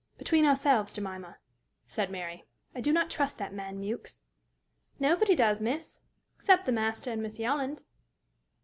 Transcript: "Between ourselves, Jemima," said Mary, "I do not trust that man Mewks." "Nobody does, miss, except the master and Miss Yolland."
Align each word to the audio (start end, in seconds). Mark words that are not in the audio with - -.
"Between 0.17 0.47
ourselves, 0.47 0.93
Jemima," 0.93 1.37
said 1.85 2.09
Mary, 2.09 2.47
"I 2.73 2.81
do 2.81 2.91
not 2.91 3.11
trust 3.11 3.37
that 3.37 3.53
man 3.53 3.79
Mewks." 3.79 4.23
"Nobody 4.99 5.35
does, 5.35 5.61
miss, 5.61 5.99
except 6.37 6.65
the 6.65 6.71
master 6.71 7.11
and 7.11 7.21
Miss 7.21 7.37
Yolland." 7.37 7.83